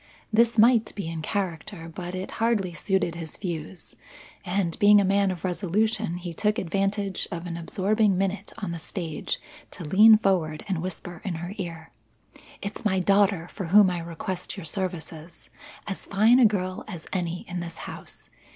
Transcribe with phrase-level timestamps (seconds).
[0.33, 3.95] This might be in character but it hardly suited his views;
[4.43, 8.79] and, being a man of resolution, he took advantage of an absorbing minute on the
[8.79, 11.91] stage to lean forward and whisper in her ear:
[12.63, 15.51] "It's my daughter for whom I request your services;
[15.85, 18.31] as fine a girl as any in this house.